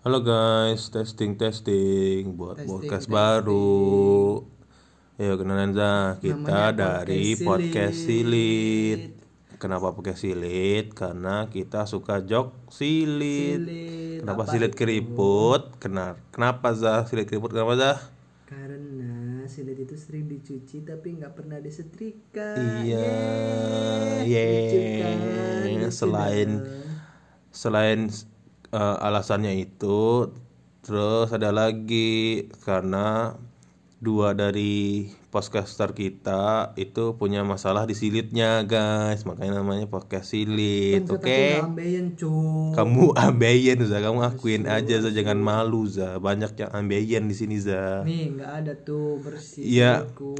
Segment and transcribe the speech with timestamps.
[0.00, 3.16] Halo guys, testing testing buat Testing, podcast testing.
[3.20, 4.40] baru.
[5.20, 6.72] Ayo kenalan Za, kita Namanya
[7.04, 8.08] dari Podcast Silit.
[8.08, 9.00] silit.
[9.60, 10.96] Kenapa podcast silit?
[10.96, 13.60] Karena kita suka jok silit.
[13.60, 14.78] Silit, Kenapa apa silit itu?
[14.80, 15.62] keriput?
[15.76, 16.16] Kenapa?
[16.32, 17.04] Kenapa Za?
[17.04, 17.92] Silit keriput kenapa Za?
[18.48, 19.12] Karena
[19.46, 22.56] silit itu sering dicuci tapi nggak pernah disetrika.
[22.56, 23.04] Iya,
[24.24, 25.18] Yeay, lucu kan?
[25.68, 26.50] Lucu Selain
[27.52, 28.08] selain
[28.74, 30.30] eh, alasannya itu
[30.80, 33.36] terus ada lagi karena
[34.00, 41.60] dua dari podcaster kita itu punya masalah di silitnya guys makanya namanya podcast silit oke
[41.60, 42.74] ambeien, Cuk.
[42.74, 47.60] kamu ambeien Za kamu akuin aja Za jangan malu Za banyak yang ambeien di sini
[47.60, 49.62] Za Nih nggak ada tuh bersih.
[49.68, 49.92] Iya.
[50.08, 50.34] silitku.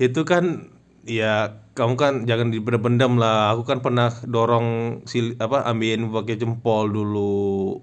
[0.00, 0.72] itu kan
[1.06, 3.56] ya kamu kan jangan dipendam lah.
[3.56, 7.80] Aku kan pernah dorong sil apa ambeien pakai jempol dulu.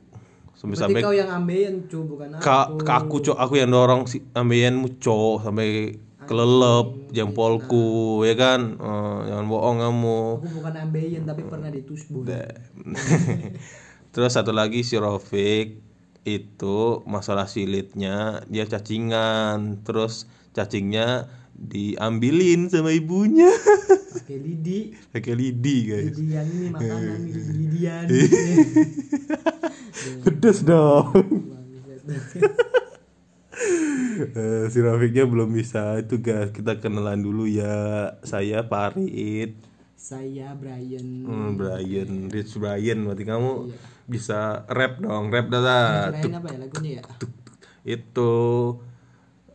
[0.59, 2.83] Sampai Berarti sampai kau yang ambeien, Cuk, bukan Ka, aku.
[2.83, 5.95] ke aku cok aku yang dorong si ambeien cok sampai
[6.27, 8.75] kelelep jempolku ya kan?
[8.75, 10.21] Eh, jangan bohong kamu.
[10.43, 12.27] Aku bukan ambeien tapi pernah ditusbur.
[14.13, 15.79] terus satu lagi si Rofik
[16.27, 19.79] itu masalah silitnya dia cacingan.
[19.87, 23.51] Terus cacingnya diambilin sama ibunya.
[24.15, 24.79] Pakai lidi.
[25.13, 26.15] pakai lidi guys.
[26.17, 28.05] Lidi yang ini makanan lidi lidian.
[30.25, 31.11] pedes dong.
[34.19, 36.51] Eh, si Rafiknya belum bisa itu guys.
[36.55, 38.15] Kita kenalan dulu ya.
[38.23, 39.55] Saya Parit
[39.99, 41.27] Saya Brian.
[41.27, 42.31] hmm, Brian.
[42.31, 43.51] Rich Brian berarti kamu
[44.07, 45.27] bisa rap dong.
[45.31, 47.03] Rap dah Kirain apa ya lagunya ya?
[47.87, 48.31] itu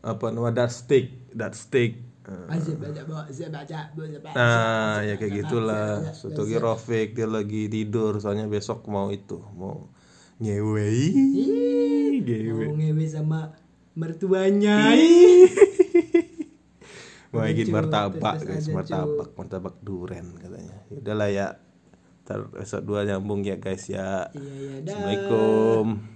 [0.05, 1.97] apa nama that stick that stick.
[2.25, 2.73] Baca
[4.37, 6.13] nah ya kayak gitulah.
[6.13, 9.89] suatu lagi Rofik dia lagi tidur soalnya besok mau itu mau
[10.41, 10.89] ngewe.
[12.69, 13.57] Mau ngewe sama
[13.97, 14.93] mertuanya.
[17.35, 20.77] mau bikin Lucu, martabak guys martabak martabak duren katanya.
[20.87, 21.47] Ya udahlah ya
[22.25, 24.33] ntar episode 2 nyambung ya guys ya.
[24.33, 24.83] Iya iya.
[24.85, 26.15] Assalamualaikum